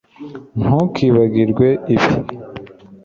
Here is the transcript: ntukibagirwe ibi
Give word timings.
ntukibagirwe 0.61 1.67
ibi 1.93 2.09